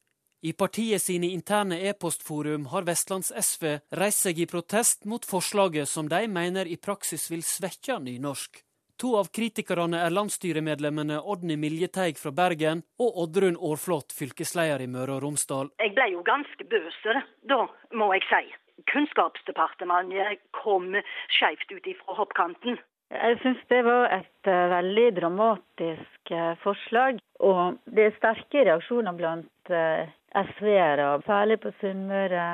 I 0.43 0.51
partiet 0.51 0.99
sine 1.01 1.29
interne 1.31 1.77
e-postforum 1.87 2.65
har 2.73 2.83
Vestlands 2.83 3.31
SV 3.31 3.77
reist 3.95 4.25
seg 4.25 4.41
i 4.43 4.47
protest 4.51 5.07
mot 5.07 5.23
forslaget 5.23 5.87
som 5.87 6.09
de 6.11 6.27
mener 6.27 6.67
i 6.67 6.75
praksis 6.75 7.29
vil 7.31 7.45
svekke 7.47 7.95
nynorsk. 8.03 8.59
To 8.99 9.15
av 9.21 9.31
kritikerne 9.31 10.03
er 10.03 10.11
landsstyremedlemmene 10.11 11.21
Odny 11.23 11.55
Miljeteig 11.57 12.19
fra 12.19 12.33
Bergen 12.35 12.83
og 12.99 13.23
Oddrun 13.23 13.55
Aarflot, 13.55 14.11
fylkesleder 14.11 14.83
i 14.83 14.91
Møre 14.91 15.15
og 15.15 15.23
Romsdal. 15.23 15.71
Jeg 15.79 15.95
ble 15.95 16.11
jo 16.11 16.27
ganske 16.27 16.67
bøse 16.67 17.15
da, 17.47 17.63
må 17.95 18.11
jeg 18.17 18.27
si. 18.27 18.43
Kunnskapsdepartementet 18.91 20.43
kom 20.59 20.91
skeivt 21.31 21.71
ut 21.71 21.87
ifra 21.87 22.19
hoppkanten. 22.19 22.77
Jeg 23.13 23.37
syns 23.43 23.59
det 23.69 23.81
var 23.85 24.07
et 24.15 24.49
uh, 24.49 24.69
veldig 24.73 25.09
dramatisk 25.19 26.31
uh, 26.33 26.53
forslag. 26.63 27.19
Og 27.45 27.77
det 27.85 28.07
er 28.07 28.15
sterke 28.17 28.63
reaksjoner 28.65 29.13
blant 29.17 29.73
uh, 29.73 30.07
SV-ere, 30.33 31.09
særlig 31.27 31.59
på 31.61 31.73
Sunnmøre, 31.81 32.45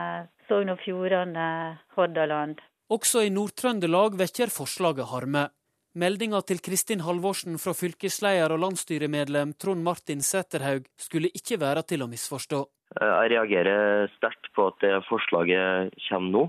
Sogn 0.49 0.73
og 0.73 0.81
Fjordane, 0.83 1.47
Hordaland. 1.95 2.59
Også 2.91 3.23
i 3.23 3.31
Nord-Trøndelag 3.31 4.17
vekker 4.19 4.51
forslaget 4.51 5.07
harme. 5.13 5.47
Meldinga 5.99 6.41
til 6.45 6.59
Kristin 6.61 7.01
Halvorsen 7.05 7.57
fra 7.61 7.73
fylkesleder 7.73 8.51
og 8.53 8.59
landsstyremedlem 8.61 9.55
Trond 9.61 9.81
Martin 9.85 10.21
Sæterhaug 10.21 10.85
skulle 10.99 11.31
ikke 11.33 11.57
være 11.61 11.85
til 11.87 12.03
å 12.05 12.09
misforstå. 12.11 12.59
Jeg 12.99 13.31
reagerer 13.33 14.09
sterkt 14.17 14.51
på 14.57 14.67
at 14.69 14.77
det 14.83 14.91
forslaget 15.07 15.95
kommer 16.09 16.33
nå. 16.35 16.43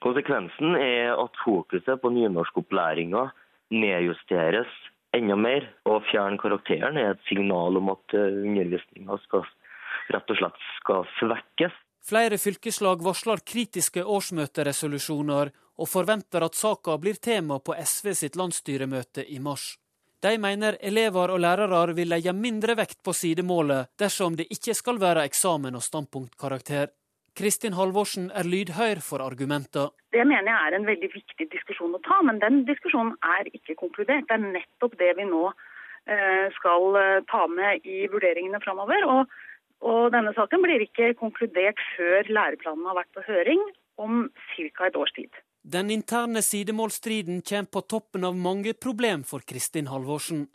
Konsekvensen 0.00 0.74
er 0.80 1.12
at 1.12 1.38
fokuset 1.44 2.00
på 2.00 2.10
nynorskopplæringa 2.14 3.28
nedjusteres 3.70 4.70
enda 5.16 5.36
mer. 5.36 5.66
Å 5.86 6.00
fjerne 6.10 6.38
karakteren 6.40 6.98
er 7.00 7.14
et 7.14 7.24
signal 7.28 7.78
om 7.80 7.92
at 7.94 8.16
undervisninga 8.18 9.18
rett 10.10 10.32
og 10.34 10.40
slett 10.40 10.66
skal 10.78 11.06
svekkes. 11.18 11.74
Flere 12.10 12.38
fylkeslag 12.40 13.02
varsler 13.04 13.42
kritiske 13.44 14.04
årsmøteresolusjoner 14.04 15.50
og 15.80 15.88
forventer 15.88 16.44
at 16.44 16.56
saka 16.56 16.96
blir 16.98 17.20
tema 17.20 17.60
på 17.60 17.76
SV 17.76 18.14
sitt 18.16 18.38
landsstyremøte 18.40 19.26
i 19.28 19.38
mars. 19.40 19.74
De 20.20 20.32
mener 20.38 20.76
elever 20.84 21.32
og 21.32 21.40
lærere 21.40 21.94
vil 21.96 22.10
legge 22.12 22.32
mindre 22.36 22.76
vekt 22.76 22.98
på 23.04 23.14
sidemålet 23.16 23.88
dersom 24.00 24.36
det 24.36 24.50
ikke 24.52 24.74
skal 24.76 25.00
være 25.00 25.24
eksamen 25.28 25.76
og 25.76 25.84
standpunktkarakter. 25.84 26.90
Kristin 27.38 27.76
Halvorsen 27.78 28.30
er 28.34 28.48
lydhør 28.48 29.00
for 29.04 29.22
argumenter. 29.24 29.92
Det 30.12 30.24
mener 30.26 30.50
jeg 30.50 30.68
er 30.68 30.76
en 30.76 30.88
veldig 30.88 31.10
viktig 31.14 31.46
diskusjon 31.52 31.94
å 31.96 32.02
ta, 32.06 32.20
men 32.26 32.40
den 32.42 32.64
diskusjonen 32.68 33.14
er 33.38 33.50
ikke 33.54 33.78
konkludert. 33.80 34.26
Det 34.28 34.36
er 34.36 34.46
nettopp 34.46 34.96
det 35.00 35.12
vi 35.18 35.28
nå 35.28 35.44
eh, 35.50 36.46
skal 36.58 36.98
eh, 37.00 37.20
ta 37.30 37.46
med 37.50 37.86
i 37.86 38.06
vurderingene 38.12 38.62
framover. 38.64 39.06
Og, 39.14 39.36
og 39.86 40.00
denne 40.14 40.34
saken 40.36 40.64
blir 40.64 40.82
ikke 40.84 41.14
konkludert 41.20 41.80
før 41.94 42.28
læreplanen 42.28 42.90
har 42.90 42.98
vært 43.02 43.14
på 43.16 43.26
høring 43.28 43.62
om 44.00 44.26
ca. 44.56 44.88
et 44.88 44.98
års 44.98 45.14
tid. 45.16 45.30
Den 45.62 45.90
interne 45.92 46.40
sidemålstriden 46.42 47.42
kommer 47.44 47.68
på 47.68 47.84
toppen 47.84 48.24
av 48.24 48.36
mange 48.36 48.72
problem 48.72 49.26
for 49.28 49.44
Kristin 49.44 49.90
Halvorsen. 49.92 50.46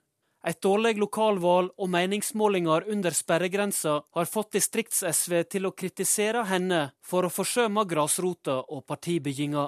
Et 0.45 0.57
dårlig 0.61 0.99
lokalvalg 1.01 1.71
og 1.81 1.89
meningsmålinger 1.89 2.85
under 2.93 3.15
sperregrensa 3.17 3.95
har 4.13 4.27
fått 4.29 4.51
distrikts-SV 4.59 5.39
til 5.49 5.65
å 5.65 5.73
kritisere 5.73 6.43
henne 6.45 6.81
for 7.01 7.25
å 7.25 7.31
forsømme 7.33 7.81
grasrota 7.89 8.59
og 8.69 8.83
partibygginga. 8.85 9.65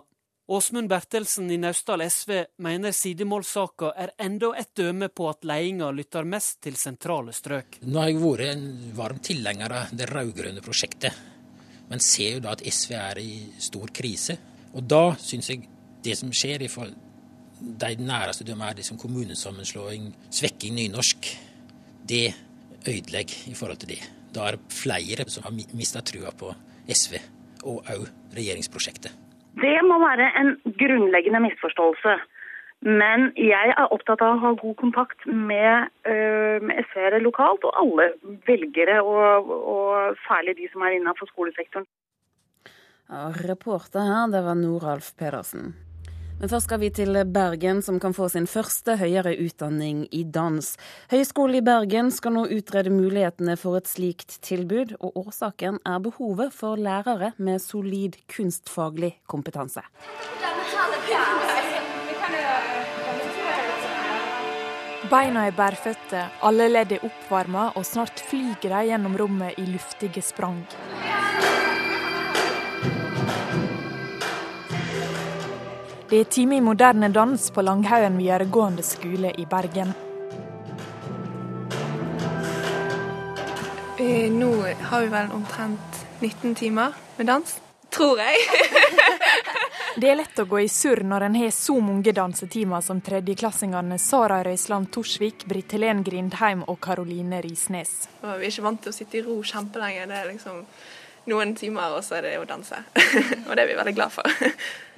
Åsmund 0.48 0.88
Bertelsen 0.88 1.50
i 1.52 1.58
Naustdal 1.60 2.06
SV 2.06 2.36
mener 2.64 2.94
sidemålsaka 2.96 3.90
er 4.04 4.14
enda 4.22 4.54
et 4.56 4.70
døme 4.78 5.10
på 5.10 5.26
at 5.32 5.42
ledelsen 5.50 5.98
lytter 5.98 6.30
mest 6.30 6.62
til 6.64 6.78
sentrale 6.80 7.34
strøk. 7.34 7.82
Nå 7.82 8.00
har 8.00 8.14
jeg 8.14 8.22
vært 8.22 8.46
en 8.54 8.70
varm 9.02 9.24
tilhenger 9.26 9.76
av 9.82 9.98
det 9.98 10.08
rød-grønne 10.14 10.64
prosjektet, 10.64 11.18
men 11.90 12.06
ser 12.06 12.38
jo 12.38 12.46
da 12.46 12.54
at 12.54 12.64
SV 12.64 12.96
er 13.02 13.24
i 13.26 13.34
stor 13.66 13.90
krise. 13.90 14.38
Og 14.78 14.86
da 14.86 15.18
syns 15.18 15.50
jeg 15.50 15.66
det 16.06 16.16
som 16.22 16.30
skjer 16.30 16.64
i 16.64 16.72
forhold 16.72 17.07
de 17.60 17.96
næreste 18.00 18.46
de 18.48 18.54
er 18.54 18.78
liksom 18.78 19.00
kommunesammenslåing, 19.02 20.12
svekking 20.32 20.76
nynorsk, 20.78 21.30
det 22.10 22.34
ødelegger 22.88 23.52
i 23.52 23.56
forhold 23.58 23.78
til 23.84 23.96
det. 23.96 24.02
Da 24.36 24.48
er 24.48 24.58
det 24.58 24.74
flere 24.84 25.26
som 25.30 25.44
har 25.44 25.56
mista 25.74 26.02
trua 26.02 26.32
på 26.40 26.54
SV, 26.88 27.18
og 27.66 27.84
òg 27.94 28.08
regjeringsprosjektet. 28.38 29.12
Det 29.58 29.78
må 29.90 29.98
være 30.04 30.32
en 30.40 30.56
grunnleggende 30.80 31.42
misforståelse. 31.48 32.18
Men 32.86 33.32
jeg 33.42 33.74
er 33.74 33.94
opptatt 33.94 34.22
av 34.22 34.36
å 34.36 34.42
ha 34.44 34.52
god 34.60 34.76
kontakt 34.78 35.24
med, 35.26 35.90
uh, 36.06 36.62
med 36.62 36.84
SV-ere 36.84 37.24
lokalt, 37.26 37.66
og 37.66 37.74
alle 37.82 38.12
velgere, 38.46 39.00
og, 39.02 39.50
og 39.50 40.20
særlig 40.28 40.60
de 40.60 40.70
som 40.70 40.86
er 40.86 41.00
innenfor 41.00 41.32
skolesektoren. 41.32 41.88
Ja, 43.10 43.32
reporter 43.50 44.06
her, 44.06 44.30
det 44.30 44.44
var 44.46 44.60
Noralf 44.60 45.10
Pedersen. 45.18 45.74
Men 46.38 46.52
først 46.52 46.68
skal 46.68 46.82
vi 46.84 46.90
til 46.94 47.18
Bergen, 47.34 47.80
som 47.82 47.98
kan 48.00 48.14
få 48.14 48.28
sin 48.30 48.46
første 48.46 48.94
høyere 49.00 49.34
utdanning 49.42 50.04
i 50.14 50.22
dans. 50.22 50.68
Høgskolen 51.10 51.58
i 51.58 51.64
Bergen 51.66 52.12
skal 52.14 52.36
nå 52.36 52.44
utrede 52.54 52.94
mulighetene 52.94 53.56
for 53.58 53.80
et 53.80 53.90
slikt 53.90 54.38
tilbud, 54.46 54.94
og 55.02 55.18
årsaken 55.18 55.82
er 55.82 55.98
behovet 56.06 56.54
for 56.54 56.78
lærere 56.78 57.32
med 57.42 57.58
solid 57.64 58.20
kunstfaglig 58.30 59.16
kompetanse. 59.26 59.82
Beina 65.08 65.48
er 65.48 65.58
bærføtte, 65.58 66.26
alle 66.46 66.70
ledd 66.70 66.94
er 67.00 67.06
oppvarma, 67.08 67.72
og 67.80 67.86
snart 67.88 68.22
flyger 68.30 68.76
de 68.76 68.88
gjennom 68.92 69.18
rommet 69.18 69.58
i 69.58 69.66
luftige 69.72 70.22
sprang. 70.22 70.62
Det 76.10 76.18
er 76.18 76.24
time 76.24 76.56
i 76.56 76.62
moderne 76.62 77.10
dans 77.10 77.50
på 77.52 77.62
Langhaugen 77.62 78.18
videregående 78.18 78.84
skole 78.84 79.34
i 79.38 79.46
Bergen. 79.46 79.90
Eh, 84.00 84.32
nå 84.32 84.52
har 84.82 85.02
vi 85.02 85.08
vel 85.08 85.34
omtrent 85.36 86.06
19 86.20 86.56
timer 86.56 86.94
med 87.18 87.28
dans. 87.28 87.60
Tror 87.90 88.22
jeg. 88.24 88.40
det 90.00 90.14
er 90.14 90.16
lett 90.22 90.40
å 90.40 90.48
gå 90.48 90.62
i 90.64 90.70
surr 90.72 91.04
når 91.04 91.28
en 91.28 91.38
har 91.42 91.52
så 91.52 91.76
mange 91.84 92.16
dansetimer 92.16 92.88
som 92.88 93.04
tredjeklassingene 93.04 94.00
Sara 94.00 94.40
Røisland 94.48 94.88
Torsvik, 94.96 95.44
Britt 95.44 95.76
Helen 95.76 96.08
Grindheim 96.08 96.64
og 96.72 96.80
Karoline 96.88 97.44
Risnes. 97.44 98.08
Vi 98.24 98.32
er 98.32 98.48
ikke 98.48 98.70
vant 98.72 98.86
til 98.86 98.96
å 98.96 99.00
sitte 99.02 99.20
i 99.20 99.28
ro 99.28 99.42
kjempelenge. 99.44 100.08
Det 100.08 100.24
er 100.24 100.32
liksom 100.32 100.64
noen 101.28 101.56
timer, 101.60 102.00
og 102.00 102.04
så 102.08 102.22
er 102.22 102.30
det 102.30 102.38
å 102.40 102.48
danse. 102.48 102.80
og 103.50 103.56
det 103.58 103.66
er 103.66 103.74
vi 103.76 103.82
veldig 103.84 104.00
glad 104.00 104.22
for. 104.22 104.46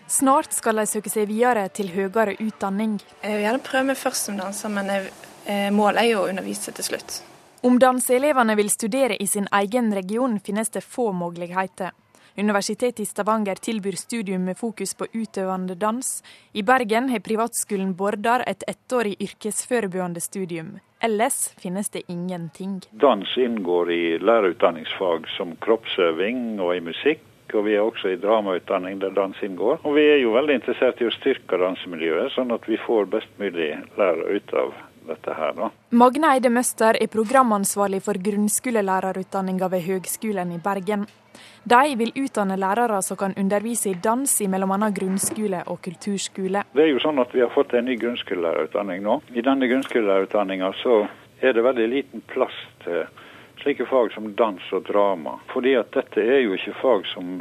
Snart 0.09 0.55
skal 0.57 0.79
de 0.81 0.87
søke 0.89 1.09
seg 1.13 1.27
videre 1.29 1.67
til 1.69 1.91
høyere 1.93 2.33
utdanning. 2.41 2.95
Jeg 3.21 3.35
vil 3.35 3.43
gjerne 3.45 3.61
prøve 3.61 3.89
meg 3.91 3.97
først 3.99 4.25
som 4.25 4.39
danser, 4.41 4.71
men 4.73 4.89
jeg, 4.89 5.11
eh, 5.45 5.69
målet 5.69 6.01
er 6.01 6.07
jo 6.09 6.23
å 6.23 6.29
undervise 6.31 6.73
til 6.73 6.87
slutt. 6.87 7.19
Om 7.61 7.77
danseelevene 7.77 8.55
vil 8.57 8.71
studere 8.73 9.17
i 9.21 9.27
sin 9.27 9.47
egen 9.53 9.93
region, 9.93 10.39
finnes 10.39 10.69
det 10.69 10.81
få 10.81 11.11
muligheter. 11.13 11.91
Universitetet 12.37 12.99
i 12.99 13.05
Stavanger 13.05 13.55
tilbyr 13.55 13.97
studium 13.97 14.45
med 14.45 14.57
fokus 14.57 14.95
på 14.95 15.05
utøvende 15.13 15.75
dans. 15.75 16.23
I 16.53 16.63
Bergen 16.63 17.09
har 17.09 17.19
privatskolen 17.19 17.93
Bordar 17.93 18.43
et 18.47 18.63
ettårig 18.67 19.15
yrkesforberedende 19.21 20.21
studium. 20.21 20.79
Ellers 21.01 21.53
finnes 21.59 21.89
det 21.89 22.01
ingenting. 22.07 22.81
Dans 22.91 23.37
inngår 23.37 23.91
i 23.91 24.17
lærerutdanningsfag 24.19 25.27
som 25.37 25.55
kroppsøving 25.61 26.59
og 26.59 26.77
i 26.77 26.81
musikk 26.81 27.28
og 27.55 27.65
vi 27.67 27.77
er 27.77 27.85
også 27.85 28.13
i 28.13 28.19
dramautdanning 28.21 28.99
der 29.01 29.15
dans 29.15 29.37
inngår. 29.45 29.81
Og 29.83 29.95
vi 29.97 30.05
er 30.09 30.21
jo 30.23 30.35
veldig 30.35 30.59
interessert 30.59 31.01
i 31.01 31.07
å 31.09 31.15
styrke 31.15 31.59
dansemiljøet, 31.61 32.33
sånn 32.35 32.53
at 32.55 32.67
vi 32.69 32.79
får 32.85 33.09
best 33.15 33.41
mulig 33.41 33.71
lærere 33.97 34.37
ut 34.37 34.55
av 34.63 34.75
dette 35.09 35.33
her. 35.33 35.55
Da. 35.57 35.69
Magne 35.97 36.33
Eide 36.35 36.51
Møster 36.53 36.97
er 36.99 37.09
programansvarlig 37.11 38.01
for 38.05 38.19
grunnskolelærerutdanninga 38.27 39.69
ved 39.73 39.85
Høgskolen 39.87 40.53
i 40.53 40.61
Bergen. 40.63 41.07
De 41.69 41.95
vil 41.99 42.11
utdanne 42.17 42.57
lærere 42.59 43.01
som 43.05 43.17
kan 43.19 43.33
undervise 43.37 43.91
i 43.91 43.97
dans 44.03 44.31
i 44.41 44.47
bl.a. 44.47 44.89
grunnskole 44.99 45.63
og 45.67 45.81
kulturskole. 45.85 46.63
Det 46.73 46.85
er 46.85 46.91
jo 46.93 47.01
sånn 47.03 47.21
at 47.21 47.33
Vi 47.33 47.43
har 47.43 47.51
fått 47.53 47.73
en 47.77 47.85
ny 47.85 47.97
grunnskolelærerutdanning 48.01 49.03
nå. 49.05 49.19
I 49.35 49.45
denne 49.45 49.69
grunnskolelærerutdanninga 49.69 50.71
så 50.83 51.01
er 51.41 51.53
det 51.55 51.63
veldig 51.63 51.87
liten 51.93 52.23
plass 52.27 52.55
til 52.83 53.05
slike 53.61 53.85
fag 53.85 54.11
som 54.13 54.33
dans 54.35 54.73
og 54.73 54.83
drama. 54.83 55.39
Fordi 55.53 55.75
at 55.79 55.93
dette 55.95 56.21
er 56.23 56.43
jo 56.45 56.57
ikke 56.57 56.75
fag 56.81 57.07
som, 57.13 57.39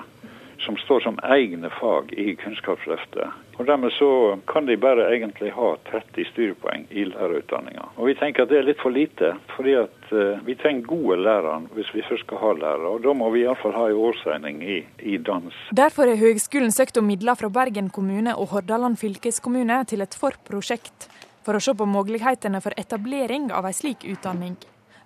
som 0.64 0.76
står 0.84 1.04
som 1.06 1.18
egne 1.22 1.70
fag 1.80 2.12
i 2.12 2.34
Kunnskapsløftet. 2.40 3.44
Og 3.58 3.66
Dermed 3.66 3.92
så 3.92 4.38
kan 4.46 4.66
de 4.66 4.76
bare 4.76 5.08
egentlig 5.10 5.50
ha 5.50 5.72
30 5.90 6.28
styrepoeng 6.30 6.86
i 6.90 7.04
lærerutdanninga. 7.10 7.88
Og 7.96 8.06
vi 8.06 8.14
tenker 8.14 8.44
at 8.46 8.52
det 8.52 8.60
er 8.60 8.68
litt 8.68 8.82
for 8.82 8.94
lite, 8.94 9.32
fordi 9.56 9.74
at 9.80 10.12
uh, 10.14 10.38
vi 10.46 10.54
trenger 10.54 10.86
gode 10.86 11.18
lærere 11.24 11.56
hvis 11.74 11.90
vi 11.94 12.06
først 12.06 12.26
skal 12.26 12.42
ha 12.42 12.52
lærere. 12.60 12.94
Og 12.94 13.02
da 13.02 13.14
må 13.18 13.32
vi 13.34 13.42
iallfall 13.42 13.74
ha 13.74 13.88
en 13.90 14.02
årsregning 14.08 14.62
i, 14.62 14.78
i 15.02 15.18
dans. 15.18 15.54
Derfor 15.74 16.10
har 16.10 16.22
Høgskolen 16.22 16.74
søkt 16.74 17.02
om 17.02 17.10
midler 17.10 17.38
fra 17.38 17.50
Bergen 17.50 17.90
kommune 17.90 18.36
og 18.38 18.52
Hordaland 18.54 19.00
fylkeskommune 19.02 19.82
til 19.90 20.06
et 20.06 20.14
forprosjekt 20.14 21.10
for 21.42 21.58
å 21.58 21.62
se 21.64 21.74
på 21.74 21.86
mulighetene 21.88 22.60
for 22.62 22.76
etablering 22.78 23.50
av 23.56 23.66
en 23.66 23.74
slik 23.74 24.04
utdanning. 24.06 24.58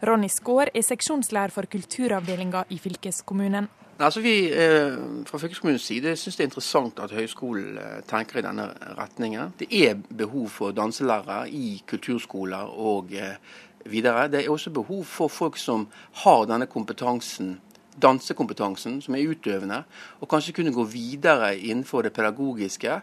Ronny 0.03 0.27
Skaar 0.27 0.67
er 0.75 0.83
seksjonslærer 0.83 1.53
for 1.55 1.69
kulturavdelinga 1.71 2.65
i 2.75 2.79
fylkeskommunen. 2.83 3.69
Altså 4.03 4.21
vi 4.21 4.49
eh, 4.51 4.97
Fra 5.29 5.39
fylkeskommunens 5.39 5.85
side 5.87 6.17
syns 6.19 6.37
det 6.37 6.43
er 6.43 6.49
interessant 6.49 6.99
at 7.05 7.13
høyskolen 7.15 7.77
eh, 7.79 8.01
tenker 8.11 8.41
i 8.41 8.43
denne 8.43 8.65
retningen. 8.99 9.53
Det 9.61 9.69
er 9.71 10.01
behov 10.19 10.49
for 10.51 10.75
danselærere 10.75 11.45
i 11.55 11.77
kulturskoler 11.87 12.73
og 12.83 13.15
eh, 13.15 13.37
videre. 13.87 14.27
Det 14.33 14.41
er 14.41 14.51
også 14.51 14.73
behov 14.75 15.05
for 15.07 15.31
folk 15.31 15.61
som 15.61 15.87
har 16.25 16.49
denne 16.51 16.67
kompetansen, 16.67 17.61
dansekompetansen, 18.03 18.99
som 19.07 19.15
er 19.15 19.31
utøvende, 19.31 19.85
og 20.19 20.31
kanskje 20.35 20.57
kunne 20.57 20.75
gå 20.75 20.83
videre 20.91 21.53
innenfor 21.59 22.03
det 22.03 22.13
pedagogiske. 22.17 22.99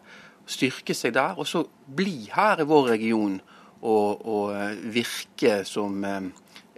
Styrke 0.49 0.97
seg 0.97 1.15
der, 1.15 1.39
og 1.39 1.47
så 1.47 1.63
bli 1.95 2.27
her 2.35 2.59
i 2.59 2.67
vår 2.67 2.91
region 2.97 3.39
og, 3.81 4.25
og 4.27 4.83
virke 4.91 5.61
som 5.63 6.03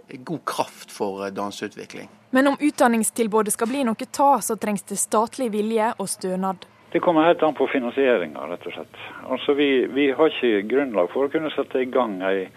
god 0.08 0.44
kraft 0.44 0.92
for 0.92 1.30
danseutvikling. 1.30 2.08
Men 2.30 2.46
om 2.46 2.56
utdanningstilbudet 2.60 3.52
skal 3.52 3.68
bli 3.68 3.84
noe 3.84 4.06
ta, 4.10 4.40
så 4.40 4.56
trengs 4.56 4.82
det 4.88 4.96
statlig 4.96 5.50
vilje 5.52 5.92
og 5.98 6.08
stønad. 6.08 6.66
Det 6.92 7.00
kommer 7.00 7.24
helt 7.24 7.42
an 7.42 7.54
på 7.54 7.66
finansieringa, 7.72 8.46
rett 8.48 8.66
og 8.66 8.72
slett. 8.72 8.96
Altså, 9.24 9.54
vi, 9.56 9.86
vi, 9.86 10.10
har 10.12 10.28
ikke 10.28 10.62
grunnlag 10.68 11.08
for 11.12 11.28
å 11.28 11.32
kunne 11.32 11.52
sette 11.54 11.80
i 11.80 11.88
gang 11.88 12.18
ei, 12.28 12.50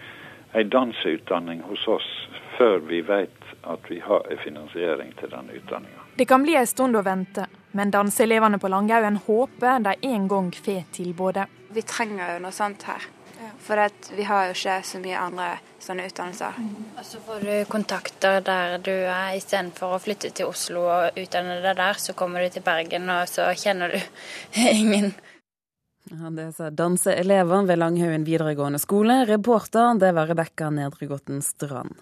ei 0.52 0.64
danseutdanning 0.68 1.62
hos 1.68 1.86
oss 1.88 2.08
før 2.58 2.82
vi 2.88 3.00
vet 3.04 3.46
at 3.64 3.88
vi 3.88 4.00
har 4.04 4.28
finansiering 4.44 5.12
til 5.20 5.32
den 5.32 5.48
utdanninga. 5.56 6.04
Det 6.16 6.24
kan 6.28 6.44
bli 6.44 6.56
en 6.56 6.68
stund 6.68 6.96
å 6.96 7.04
vente, 7.04 7.46
men 7.76 7.92
danseelevene 7.92 8.60
på 8.60 8.68
Langhaugen 8.72 9.16
håper 9.26 9.80
de 9.84 9.96
en 10.08 10.28
gang 10.28 10.52
får 10.52 10.84
tilbudet. 10.96 11.48
Vi 11.72 11.82
trenger 11.84 12.36
jo 12.36 12.44
noe 12.44 12.52
sånt 12.56 12.84
her. 12.88 13.08
For 13.60 13.80
vi 14.16 14.24
har 14.24 14.46
jo 14.48 14.54
ikke 14.56 14.76
så 14.84 15.00
mye 15.02 15.20
andre 15.20 15.48
sånne 15.86 16.08
utdannelser. 16.10 16.58
Og 16.96 17.04
så 17.06 17.20
får 17.26 17.46
du 17.46 17.52
kontakter 17.70 18.42
der 18.44 18.76
du 18.82 18.92
er, 18.92 19.36
istedenfor 19.38 19.96
å 19.96 20.02
flytte 20.02 20.32
til 20.36 20.50
Oslo 20.50 20.86
og 20.90 21.20
utdanne 21.20 21.60
deg 21.64 21.78
der, 21.78 22.02
så 22.02 22.16
kommer 22.18 22.44
du 22.44 22.52
til 22.54 22.66
Bergen, 22.66 23.08
og 23.12 23.24
så 23.30 23.48
kjenner 23.56 23.94
du 23.94 24.00
ingen. 24.80 25.12
Ja, 26.06 26.30
det 26.30 26.52
sa 26.54 26.70
danseelever 26.70 27.66
ved 27.66 27.80
Langhaugen 27.80 28.26
videregående 28.26 28.78
skole. 28.78 29.24
Reporter 29.26 29.96
det 29.98 30.12
var 30.14 30.30
Rebekka 30.30 30.70
Nedregotten 30.70 31.42
Strand. 31.42 31.96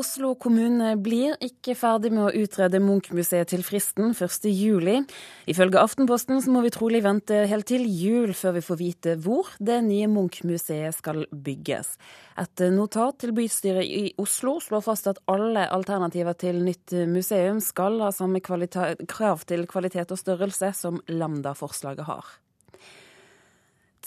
Oslo 0.00 0.30
kommune 0.40 0.94
blir 0.96 1.34
ikke 1.44 1.74
ferdig 1.76 2.08
med 2.14 2.22
å 2.24 2.42
utrede 2.42 2.78
Munch-museet 2.80 3.50
til 3.52 3.60
fristen 3.66 4.14
1.7. 4.14 5.04
Ifølge 5.50 5.82
Aftenposten 5.82 6.40
så 6.40 6.54
må 6.54 6.62
vi 6.64 6.72
trolig 6.72 7.02
vente 7.04 7.42
helt 7.50 7.68
til 7.68 7.84
jul 7.84 8.32
før 8.36 8.56
vi 8.56 8.64
får 8.64 8.80
vite 8.80 9.16
hvor 9.20 9.50
det 9.60 9.76
nye 9.84 10.08
Munch-museet 10.08 10.96
skal 10.96 11.26
bygges. 11.30 11.92
Et 12.40 12.64
notat 12.72 13.20
til 13.20 13.34
bystyret 13.36 13.84
i 13.84 14.04
Oslo 14.22 14.56
slår 14.64 14.86
fast 14.88 15.10
at 15.12 15.20
alle 15.28 15.66
alternativer 15.68 16.38
til 16.46 16.62
nytt 16.64 16.96
museum 17.10 17.60
skal 17.60 18.00
ha 18.00 18.12
samme 18.14 18.40
krav 18.40 19.44
til 19.44 19.68
kvalitet 19.68 20.16
og 20.16 20.22
størrelse 20.22 20.72
som 20.80 21.02
Lambda-forslaget 21.12 22.08
har. 22.08 22.38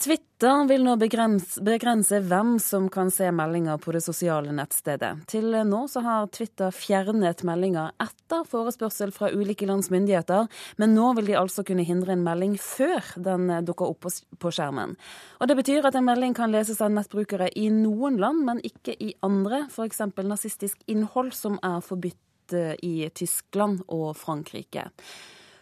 Twitter 0.00 0.64
vil 0.66 0.82
nå 0.82 0.96
begrense, 0.98 1.62
begrense, 1.62 2.18
hvem 2.26 2.56
som 2.58 2.88
kan 2.90 3.12
se 3.14 3.28
meldinger 3.32 3.78
på 3.78 3.92
det 3.94 4.00
sosiale 4.02 4.50
nettstedet. 4.52 5.12
Til 5.30 5.54
nå 5.68 5.84
så 5.88 6.02
har 6.02 6.26
Twitter 6.34 6.74
fjernet 6.74 7.44
meldinger 7.46 7.92
etter 8.02 8.42
forespørsel 8.50 9.12
fra 9.14 9.30
ulike 9.30 9.68
lands 9.70 9.92
myndigheter, 9.94 10.48
men 10.82 10.96
nå 10.98 11.12
vil 11.18 11.30
de 11.30 11.36
altså 11.38 11.62
kunne 11.66 11.86
hindre 11.86 12.16
en 12.16 12.24
melding 12.26 12.56
før 12.58 13.06
den 13.22 13.46
dukker 13.68 13.94
opp 13.94 14.10
på 14.42 14.52
skjermen. 14.52 14.96
Og 15.38 15.48
Det 15.48 15.58
betyr 15.62 15.86
at 15.86 15.94
en 15.94 16.08
melding 16.08 16.34
kan 16.34 16.50
leses 16.50 16.82
av 16.82 16.90
nettbrukere 16.90 17.52
i 17.54 17.68
noen 17.70 18.18
land, 18.18 18.42
men 18.48 18.64
ikke 18.66 18.98
i 18.98 19.14
andre, 19.22 19.68
f.eks. 19.70 20.02
nazistisk 20.26 20.82
innhold 20.90 21.30
som 21.38 21.60
er 21.62 21.78
forbudt 21.86 22.58
eh, 22.58 22.74
i 22.82 23.08
Tyskland 23.14 23.86
og 23.86 24.16
Frankrike. 24.18 24.90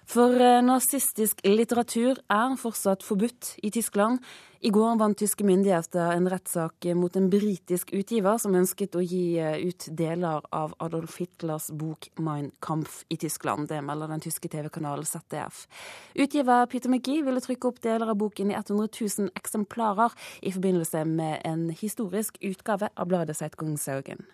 For 0.09 0.35
eh, 0.35 0.61
nazistisk 0.65 1.45
litteratur 1.47 2.19
er 2.31 2.57
fortsatt 2.59 3.05
forbudt 3.07 3.57
i 3.62 3.71
Tyskland. 3.71 4.19
I 4.62 4.71
går 4.71 4.99
vant 4.99 5.19
tyske 5.19 5.43
myndigheter 5.47 6.12
en 6.15 6.27
rettssak 6.31 6.87
mot 6.99 7.17
en 7.19 7.29
britisk 7.31 7.91
utgiver 7.95 8.38
som 8.38 8.55
ønsket 8.59 8.99
å 8.99 9.03
gi 9.03 9.38
eh, 9.38 9.62
ut 9.62 9.87
deler 9.99 10.43
av 10.55 10.75
Adolf 10.83 11.21
Hitlers 11.23 11.71
bok 11.71 12.11
'Mein 12.19 12.51
Kampf' 12.61 13.05
i 13.11 13.17
Tyskland. 13.17 13.69
Det 13.69 13.81
melder 13.83 14.11
den 14.11 14.27
tyske 14.27 14.51
TV-kanalen 14.51 15.07
ZDF. 15.07 15.67
Utgiver 16.15 16.67
Peter 16.67 16.91
McGee 16.91 17.23
ville 17.23 17.41
trykke 17.41 17.69
opp 17.71 17.81
deler 17.83 18.11
av 18.11 18.19
boken 18.19 18.51
i 18.51 18.59
100 18.59 18.88
000 19.01 19.31
eksemplarer 19.38 20.15
i 20.43 20.51
forbindelse 20.51 21.05
med 21.05 21.43
en 21.45 21.71
historisk 21.71 22.38
utgave 22.43 22.91
av 22.97 23.07
bladet 23.07 23.38
Zeitgungshaugen. 23.38 24.27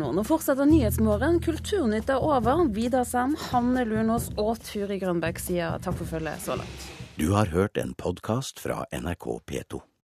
Nå, 0.00 0.08
nå 0.16 0.24
fortsetter 0.24 0.64
Nyhetsmorgen. 0.64 1.40
Kulturnytt 1.44 2.08
er 2.08 2.24
over. 2.24 2.64
Vidar 2.72 3.04
Sem, 3.04 3.36
Hanne 3.50 3.84
Lunås 3.84 4.30
og 4.40 4.56
Turi 4.64 4.96
Grønbæk 5.02 5.40
sier 5.42 5.76
takk 5.84 5.98
for 6.00 6.14
følget 6.16 6.40
så 6.40 6.56
langt. 6.56 6.90
Du 7.20 7.28
har 7.36 7.52
hørt 7.52 7.76
en 7.76 7.92
podkast 8.00 8.62
fra 8.62 8.86
NRK 8.88 9.28
P2. 9.44 9.82